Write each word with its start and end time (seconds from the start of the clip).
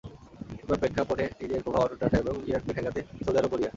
এমন 0.61 0.77
প্রেক্ষাপটে 0.81 1.25
নিজের 1.41 1.63
প্রভাব 1.65 1.81
অটুট 1.83 1.99
রাখা 2.03 2.17
এবং 2.23 2.35
ইরানকে 2.47 2.71
ঠেকাতে 2.77 2.99
সৌদি 3.23 3.37
আরব 3.39 3.51
মরিয়া। 3.51 3.69